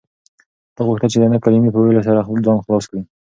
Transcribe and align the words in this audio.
ده 0.75 0.81
غوښتل 0.87 1.09
چې 1.13 1.19
د 1.19 1.25
نه 1.33 1.37
کلمې 1.43 1.69
په 1.73 1.79
ویلو 1.81 2.05
سره 2.07 2.19
ځان 2.45 2.57
خلاص 2.65 2.85
کړي. 2.89 3.01